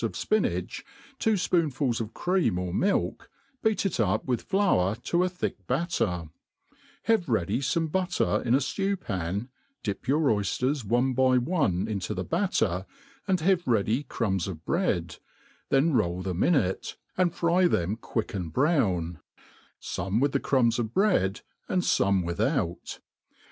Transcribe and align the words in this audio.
of 0.03 0.13
fjpijiach, 0.13 0.81
two 1.19 1.33
fpooAfiris 1.33 1.97
t>f 2.07 2.11
ereaiti 2.15 2.51
^r 2.73 2.79
thilk, 2.81 3.27
beat 3.61 3.85
it 3.85 3.99
up 3.99 4.25
^ith 4.25 4.41
flour 4.41 4.95
vto 4.95 5.23
a 5.23 5.29
thick 5.29 5.67
batter; 5.67 6.23
have 7.03 7.29
ready 7.29 7.59
fome 7.59 7.87
buttei' 7.87 8.43
in 8.43 8.55
a 8.55 8.57
ftew 8.57 8.99
pai), 8.99 9.43
dip 9.83 10.07
your 10.07 10.21
oyflers 10.21 10.83
one 10.83 11.13
by 11.13 11.37
one 11.37 11.87
into 11.87 12.15
the 12.15 12.23
halter, 12.31 12.87
and 13.27 13.41
have 13.41 13.67
ready 13.67 14.01
crumbs 14.01 14.47
of 14.47 14.65
bread, 14.65 15.17
then 15.69 15.93
rdll 15.93 16.23
them 16.23 16.41
in 16.43 16.55
it, 16.55 16.97
and 17.15 17.35
fry 17.35 17.67
them 17.67 17.95
q^uick 17.95 18.33
and 18.33 18.51
brown; 18.53 19.19
fome 19.79 20.19
with 20.19 20.31
the 20.31 20.39
crumbs 20.39 20.79
of 20.79 20.95
bread, 20.95 21.41
and 21.69 21.83
f<9me 21.83 22.25
without. 22.25 22.97